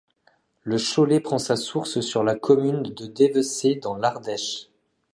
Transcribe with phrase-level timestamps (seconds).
[0.63, 4.69] Le Cholet prend sa source sur la commune de Devesset dans l'Ardèche.